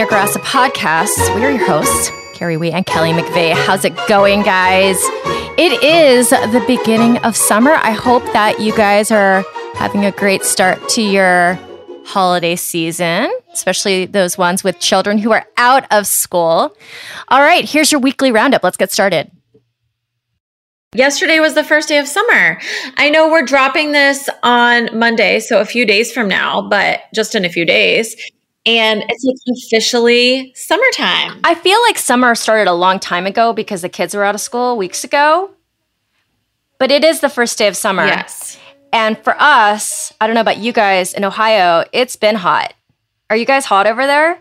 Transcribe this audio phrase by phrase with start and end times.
[0.00, 1.36] Greener Grass, a podcast.
[1.36, 3.52] We are your hosts, Carrie Wee and Kelly McVeigh.
[3.52, 4.96] How's it going, guys?
[5.58, 7.72] It is the beginning of summer.
[7.72, 9.44] I hope that you guys are
[9.74, 11.58] having a great start to your
[12.06, 16.74] holiday season, especially those ones with children who are out of school.
[17.28, 18.64] All right, here's your weekly roundup.
[18.64, 19.30] Let's get started.
[20.94, 22.58] Yesterday was the first day of summer.
[22.96, 27.34] I know we're dropping this on Monday, so a few days from now, but just
[27.34, 28.16] in a few days.
[28.66, 31.40] And it's like officially summertime.
[31.44, 34.40] I feel like summer started a long time ago because the kids were out of
[34.40, 35.50] school weeks ago.
[36.78, 38.06] But it is the first day of summer.
[38.06, 38.58] Yes.
[38.92, 42.74] And for us, I don't know about you guys in Ohio, it's been hot.
[43.30, 44.38] Are you guys hot over there?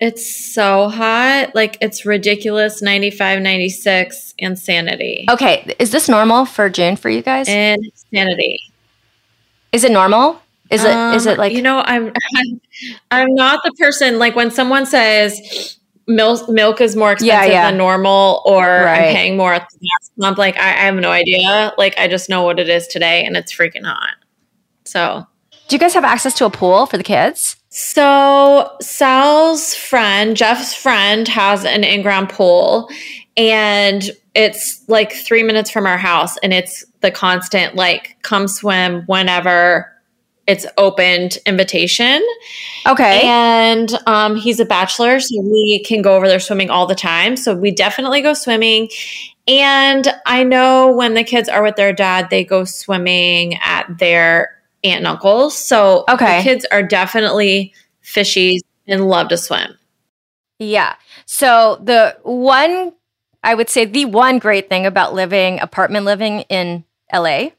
[0.00, 1.54] It's so hot.
[1.54, 5.26] Like it's ridiculous 95, 96 insanity.
[5.28, 7.48] Okay, is this normal for June for you guys?
[7.48, 8.60] Insanity.
[9.72, 10.40] Is it normal?
[10.70, 12.12] Is it Um, is it like you know I'm
[13.10, 17.70] I'm not the person like when someone says milk milk is more Yeah, expensive yeah.
[17.70, 19.08] than normal or Right.
[19.08, 22.08] I'm paying more at the gas pump like I, I have no idea like I
[22.08, 24.14] just know what it is today and it's freaking hot.
[24.84, 25.26] So
[25.68, 27.56] Do you guys have access to a pool for the kids?
[27.70, 32.88] so Sal's friend, Jeff's friend, has an in-ground pool,
[33.36, 39.02] and it's like three minutes from our house, and it's the constant like come swim
[39.06, 39.92] whenever
[40.48, 42.26] it's opened invitation.
[42.86, 43.20] Okay.
[43.22, 47.36] And um, he's a bachelor, so we can go over there swimming all the time.
[47.36, 48.88] So we definitely go swimming.
[49.46, 54.56] And I know when the kids are with their dad, they go swimming at their
[54.82, 55.56] aunt and uncles.
[55.56, 56.38] So Okay.
[56.38, 59.76] the kids are definitely fishies and love to swim.
[60.58, 60.94] Yeah.
[61.26, 62.92] So the one
[63.44, 67.50] I would say the one great thing about living apartment living in LA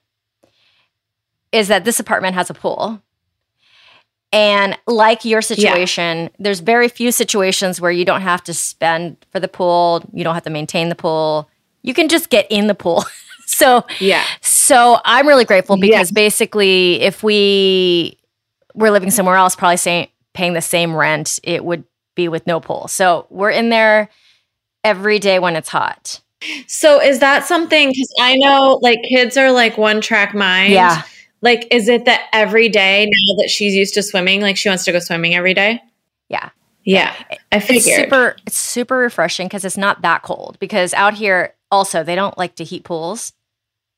[1.51, 3.01] is that this apartment has a pool.
[4.31, 9.39] And like your situation, there's very few situations where you don't have to spend for
[9.39, 11.49] the pool, you don't have to maintain the pool.
[11.81, 13.03] You can just get in the pool.
[13.47, 14.23] so Yeah.
[14.41, 15.87] so I'm really grateful Yeah.
[15.89, 18.19] because basically, if we
[18.75, 21.83] were living somewhere else, probably saying paying the same rent, it would
[22.13, 22.87] be with no pool.
[22.87, 24.09] So we're in there
[24.83, 26.21] every day when it's hot.
[26.67, 27.89] So is that something?
[27.89, 30.73] Because I know like kids are like one track mind.
[30.73, 31.01] Yeah.
[31.41, 34.85] Like, is it that every day now that she's used to swimming, like she wants
[34.85, 35.81] to go swimming every day?
[36.27, 36.49] Yeah.
[36.83, 37.13] Yeah.
[37.51, 37.85] I figured.
[37.85, 40.57] It's super it's super refreshing because it's not that cold.
[40.59, 43.33] Because out here also they don't like to heat pools.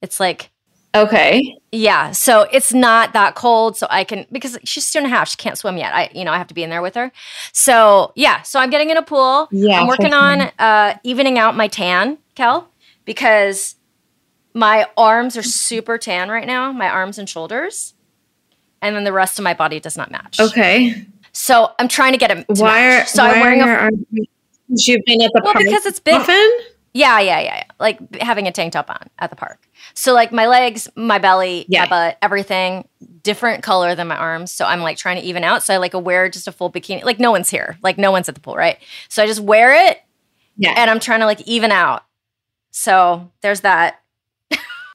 [0.01, 0.51] It's like
[0.93, 1.57] okay.
[1.71, 5.29] Yeah, so it's not that cold, so I can because she's two and a half.
[5.29, 5.93] She can't swim yet.
[5.93, 7.11] I, you know, I have to be in there with her.
[7.53, 9.47] So yeah, so I'm getting in a pool.
[9.51, 12.69] Yeah, I'm working on uh, evening out my tan, Kel,
[13.05, 13.75] because
[14.53, 16.71] my arms are super tan right now.
[16.71, 17.93] My arms and shoulders,
[18.81, 20.39] and then the rest of my body does not match.
[20.39, 21.05] Okay.
[21.33, 22.47] So I'm trying to get it.
[22.55, 23.07] To Why are match.
[23.09, 24.05] So why I'm wearing are a your arms-
[24.87, 26.51] You've been at the well park because it's been often.
[26.93, 27.63] yeah, yeah, yeah, yeah.
[27.79, 29.67] Like having a tank top on at the park.
[29.93, 31.81] So like my legs, my belly, Yeah.
[31.83, 32.87] my butt, everything
[33.23, 34.51] different color than my arms.
[34.51, 35.63] So I'm like trying to even out.
[35.63, 37.03] So I like wear just a full bikini.
[37.03, 37.77] Like no one's here.
[37.83, 38.77] Like no one's at the pool, right?
[39.09, 39.99] So I just wear it
[40.57, 40.73] Yeah.
[40.77, 42.03] and I'm trying to like even out.
[42.71, 44.00] So there's that.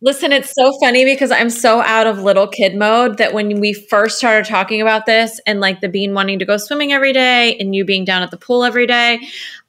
[0.07, 3.73] Listen, it's so funny because I'm so out of little kid mode that when we
[3.73, 7.57] first started talking about this and like the bean wanting to go swimming every day
[7.59, 9.19] and you being down at the pool every day,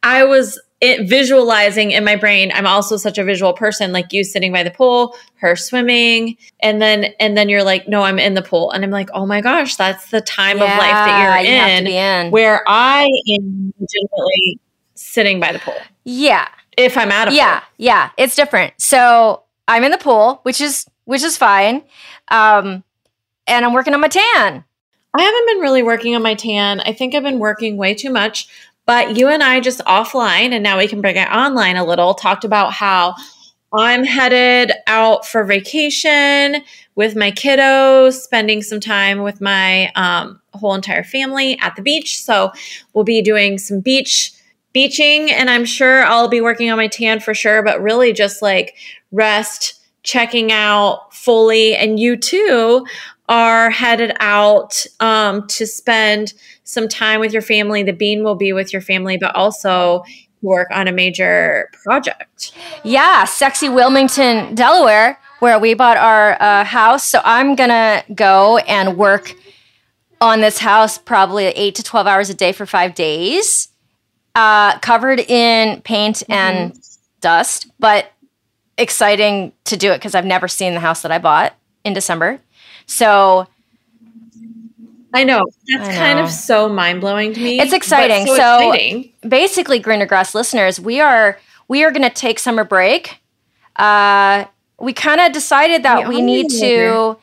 [0.03, 2.51] I was it, visualizing in my brain.
[2.53, 6.79] I'm also such a visual person, like you sitting by the pool, her swimming, and
[6.79, 9.41] then and then you're like, no, I'm in the pool, and I'm like, oh my
[9.41, 12.31] gosh, that's the time of life that you're you in, in.
[12.31, 14.59] where I am legitimately
[14.93, 16.47] sitting by the pool yeah.
[16.77, 17.37] if I'm out of pool.
[17.37, 17.69] Yeah, pool.
[17.77, 18.75] yeah, it's different.
[18.77, 21.83] So I'm in the pool, which is which is fine.
[22.29, 22.83] Um
[23.47, 24.63] and I'm working on my tan.
[25.13, 26.81] I haven't been really working on my tan.
[26.81, 28.47] I think I've been working way too much.
[28.85, 32.13] But you and I just offline, and now we can bring it online a little,
[32.13, 33.15] talked about how
[33.73, 36.63] I'm headed out for vacation
[36.95, 42.17] with my kiddos, spending some time with my um, whole entire family at the beach.
[42.17, 42.53] So
[42.93, 44.31] we'll be doing some beach
[44.77, 48.43] beaching, and I'm sure I'll be working on my tan for sure, but really just
[48.43, 48.75] like
[49.11, 51.75] rest, checking out fully.
[51.75, 52.85] And you too
[53.27, 57.81] are headed out um, to spend some time with your family.
[57.81, 60.03] The bean will be with your family, but also
[60.43, 62.51] work on a major project.
[62.83, 67.03] Yeah, sexy Wilmington, Delaware, where we bought our uh, house.
[67.03, 69.33] So I'm gonna go and work
[70.21, 73.69] on this house probably eight to twelve hours a day for five days,
[74.37, 76.79] uh, covered in paint and
[77.21, 78.11] dust, but
[78.77, 82.39] exciting to do it because I've never seen the house that I bought in December.
[82.85, 83.47] So
[85.11, 85.43] I know.
[85.67, 87.59] That's I kind of so mind blowing to me.
[87.59, 88.27] It's exciting.
[88.27, 89.11] So- exciting.
[89.27, 93.19] basically greener grass listeners we are we are going to take summer break
[93.77, 94.45] uh
[94.79, 97.17] we kind of decided that We we need to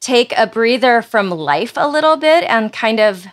[0.00, 3.26] take a breather from life a little bit and kind of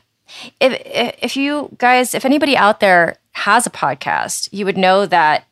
[0.60, 0.82] if
[1.24, 5.46] if you guys if anybody out there has a podcast you would know that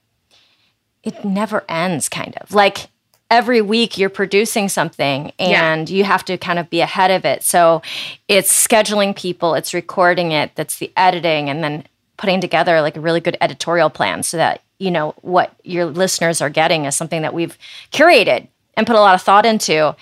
[1.04, 2.52] it never ends kind of.
[2.52, 2.88] Like
[3.30, 5.74] every week you're producing something Yeah.
[5.74, 7.44] and you have to kind of be ahead of it.
[7.44, 7.82] So
[8.28, 11.86] it's scheduling people it's recording it that's the editing and then
[12.18, 16.42] putting together like a really good editorial plan so that you know what your listeners
[16.42, 17.58] are getting is something that we've
[17.92, 19.96] curated and put a lot of thought into.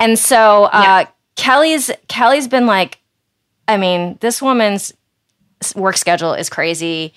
[0.00, 1.04] And so uh,
[1.36, 2.98] kelly's kelly's been like
[3.68, 4.92] i mean this woman's
[5.76, 7.12] work schedule is crazy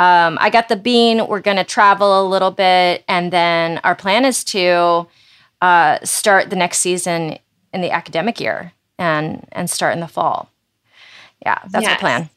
[0.00, 1.26] um, I got the bean.
[1.26, 3.04] We're going to travel a little bit.
[3.06, 5.06] And then our plan is to
[5.60, 7.38] uh, start the next season
[7.74, 10.48] in the academic year and, and start in the fall.
[11.44, 12.00] Yeah, that's Yes.
[12.00, 12.30] plan.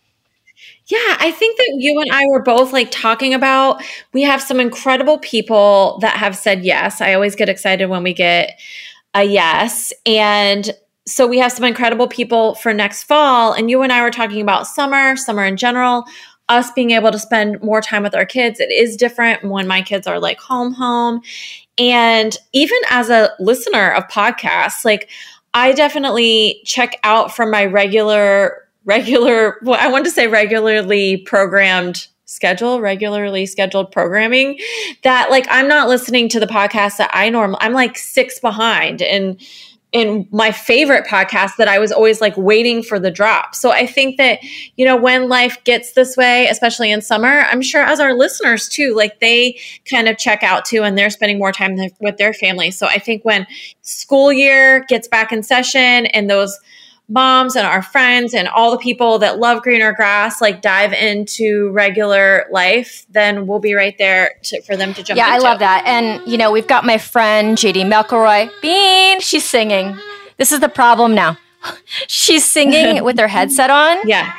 [0.87, 3.81] Yeah, I think that you and I were both like talking about
[4.11, 6.99] we have some incredible people that have said yes.
[6.99, 8.59] I always get excited when we get
[9.13, 9.93] a yes.
[10.05, 10.69] And
[11.05, 13.53] so we have some incredible people for next fall.
[13.53, 16.05] And you and I were talking about summer, summer in general,
[16.49, 18.59] us being able to spend more time with our kids.
[18.59, 21.21] It is different when my kids are like home, home.
[21.77, 25.09] And even as a listener of podcasts, like
[25.53, 32.07] I definitely check out from my regular regular well, I want to say regularly programmed
[32.25, 34.59] schedule, regularly scheduled programming
[35.03, 39.01] that like I'm not listening to the podcast that I normally I'm like 6 behind
[39.01, 39.39] and
[39.93, 43.53] in my favorite podcast that I was always like waiting for the drop.
[43.53, 44.39] So I think that,
[44.75, 48.67] you know, when life gets this way, especially in summer, I'm sure as our listeners
[48.67, 49.59] too, like they
[49.89, 52.71] kind of check out too and they're spending more time th- with their family.
[52.71, 53.45] So I think when
[53.83, 56.59] school year gets back in session and those
[57.09, 61.69] moms and our friends and all the people that love greener grass like dive into
[61.71, 65.59] regular life, then we'll be right there to, for them to jump Yeah, I love
[65.59, 65.83] that.
[65.85, 68.49] And, you know, we've got my friend JD McElroy.
[68.61, 69.97] Bean, she's singing.
[70.37, 71.37] This is the problem now.
[72.07, 74.07] she's singing with her headset on.
[74.07, 74.33] Yeah,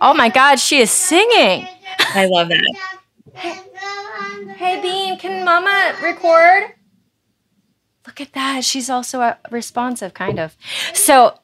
[0.00, 1.66] Oh my God, she is singing.
[2.14, 2.62] I love that.
[4.56, 6.72] Hey, Bean, can Mama record?
[8.06, 8.64] Look at that.
[8.64, 10.56] She's also uh, responsive, kind of.
[10.94, 11.38] So,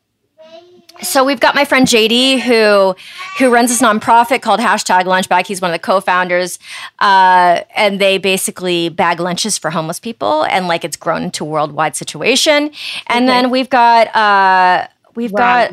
[1.00, 2.94] so we've got my friend JD who
[3.38, 5.46] who runs this nonprofit called hashtag Lunch Bag.
[5.46, 6.58] He's one of the co-founders,
[7.00, 11.48] uh, and they basically bag lunches for homeless people, and like it's grown into a
[11.48, 12.70] worldwide situation.
[13.08, 14.86] And then we've got uh,
[15.16, 15.38] we've Wow.
[15.68, 15.72] got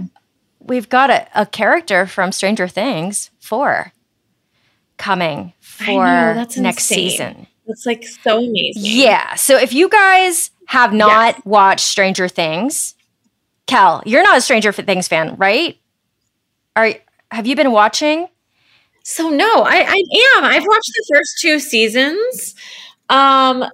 [0.60, 3.92] we've got a, a character from Stranger Things four
[4.98, 7.10] coming for know, next insane.
[7.10, 7.48] season.
[7.70, 8.82] It's like so amazing.
[8.84, 9.36] Yeah.
[9.36, 12.96] So if you guys have not watched Stranger Things,
[13.68, 15.80] Cal, you're not a Stranger Things fan, right?
[16.76, 16.94] Are
[17.32, 18.28] have you been watching?
[19.04, 20.44] So no, I, I am.
[20.44, 22.56] I've watched the first two seasons.
[23.10, 23.66] Um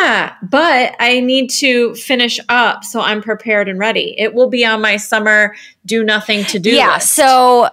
[0.00, 4.14] yeah, but I need to finish up so I'm prepared and ready.
[4.18, 5.54] It will be on my summer
[5.84, 6.94] do nothing to do yeah.
[6.94, 7.14] list.
[7.14, 7.70] So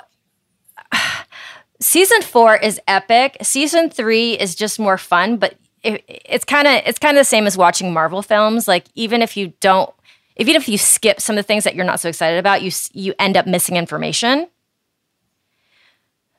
[1.84, 3.38] season four is epic.
[3.42, 7.26] Season three is just more fun, but it, it's kind of it's kind of the
[7.26, 8.68] same as watching Marvel films.
[8.68, 9.94] Like even if you don't,
[10.38, 12.72] even if you skip some of the things that you're not so excited about, you
[12.94, 14.48] you end up missing information.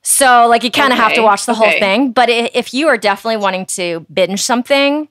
[0.01, 2.11] So like you kind of have to watch the whole thing.
[2.11, 5.09] But if you are definitely wanting to binge something,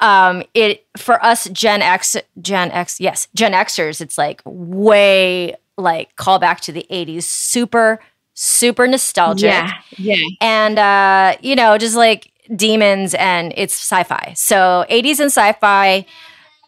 [0.00, 6.16] um, it for us Gen X, Gen X, yes, Gen Xers, it's like way like
[6.16, 8.00] call back to the '80s, super
[8.36, 10.22] super nostalgic yeah, yeah.
[10.40, 14.34] and uh, you know, just like demons and it's sci-fi.
[14.36, 16.06] So 80s and sci-fi.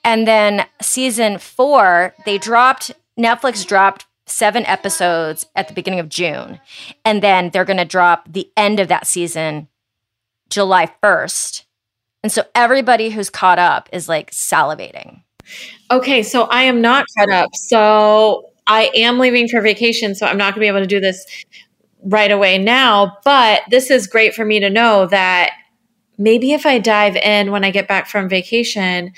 [0.04, 6.60] And then season four, they dropped Netflix dropped seven episodes at the beginning of June.
[7.04, 9.68] And then they're gonna drop the end of that season
[10.48, 11.64] July 1st.
[12.22, 15.22] And so everybody who's caught up is like salivating.
[15.90, 17.50] Okay, so I am not caught up.
[17.54, 21.00] So I am leaving for vacation, so I'm not going to be able to do
[21.00, 21.26] this
[22.04, 23.16] right away now.
[23.24, 25.50] But this is great for me to know that
[26.18, 29.12] maybe if I dive in when I get back from vacation,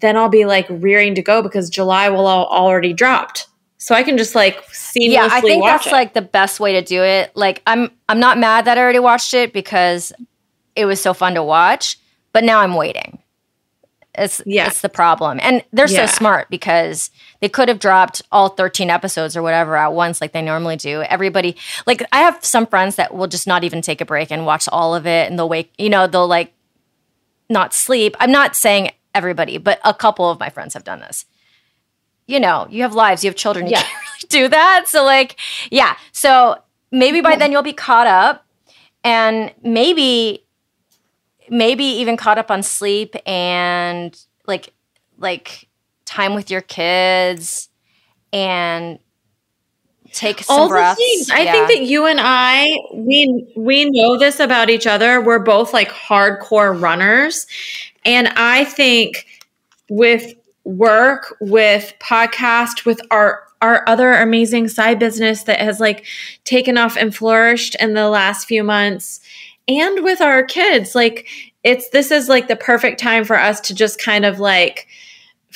[0.00, 3.46] then I'll be like rearing to go because July will all already dropped.
[3.78, 5.92] So I can just like seamlessly yeah, I think that's it.
[5.92, 7.30] like the best way to do it.
[7.36, 10.12] Like I'm I'm not mad that I already watched it because
[10.74, 11.98] it was so fun to watch,
[12.32, 13.18] but now I'm waiting.
[14.14, 14.66] It's Yeah.
[14.66, 15.38] it's the problem.
[15.42, 16.06] And they're Yeah.
[16.06, 20.32] so smart because they could have dropped all 13 episodes or whatever at once like
[20.32, 21.02] they normally do.
[21.02, 24.46] Everybody like I have some friends that will just not even take a break and
[24.46, 26.52] watch all of it and they'll wake, you know, they'll like
[27.48, 28.16] not sleep.
[28.20, 31.24] I'm not saying everybody, but a couple of my friends have done this.
[32.28, 33.82] you know, you have lives, you have children, you Yeah.
[33.82, 34.88] can't really do that.
[34.88, 35.36] So, like,
[35.70, 35.96] yeah.
[36.12, 36.56] So
[36.90, 38.44] maybe by then you'll be caught up
[39.04, 40.44] and maybe,
[41.48, 44.72] maybe even caught up on sleep and like,
[45.18, 45.68] like
[46.06, 47.68] time with your kids
[48.32, 48.98] and
[50.12, 50.98] take some all breaths.
[50.98, 51.30] the things.
[51.30, 55.20] I think that you and I we we know this about each other.
[55.20, 57.46] We're both like hardcore runners.
[58.04, 59.26] And I think
[59.90, 60.34] with
[60.64, 66.04] work, with podcast, with our our other amazing side business that has like
[66.44, 69.20] taken off and flourished in the last few months
[69.68, 71.26] and with our kids, like
[71.64, 74.86] it's this is like the perfect time for us to just kind of like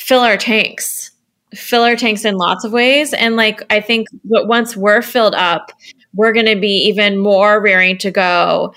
[0.00, 1.10] fill our tanks
[1.54, 3.12] fill our tanks in lots of ways.
[3.12, 5.72] And like, I think that once we're filled up,
[6.14, 8.72] we're going to be even more raring to go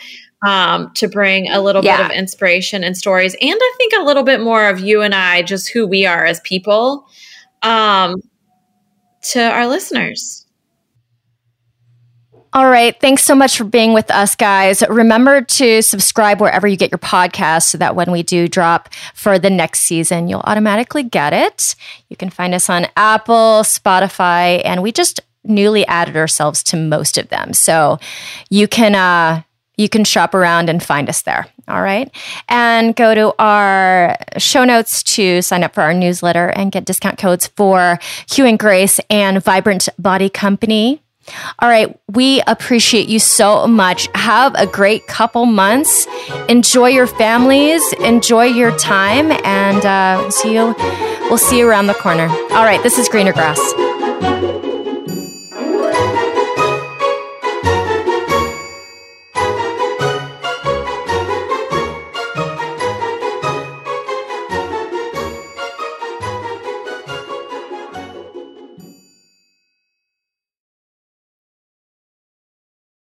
[0.45, 1.97] um, to bring a little Yeah.
[1.97, 3.35] bit of inspiration and stories.
[3.41, 6.25] And I think a little bit more of you and I, just who we are
[6.25, 7.05] as people,
[7.61, 8.15] um,
[9.31, 10.42] to our listeners.
[12.55, 12.99] All right.
[13.01, 14.83] Thanks so much for being with us, guys.
[14.87, 19.39] Remember to subscribe wherever you get your podcast so that when we do drop for
[19.39, 21.75] the next season, you'll automatically get it.
[22.09, 27.17] You can find us on Apple, Spotify, and we just newly added ourselves to most
[27.17, 27.53] of them.
[27.53, 27.97] So
[28.51, 29.41] you can, uh,
[29.75, 31.47] you can shop around and find us there.
[31.67, 32.11] All right.
[32.49, 37.17] And go to our show notes to sign up for our newsletter and get discount
[37.17, 37.97] codes for
[38.29, 41.02] Hugh and Grace and Vibrant Body Company.
[41.59, 41.97] All right.
[42.07, 44.07] We appreciate you so much.
[44.15, 46.07] Have a great couple months.
[46.49, 47.81] Enjoy your families.
[47.93, 49.31] Enjoy your time.
[49.45, 50.75] And uh, see you.
[51.29, 52.27] We'll see you around the corner.
[52.27, 52.81] All right.
[52.83, 53.59] This is Greener Grass.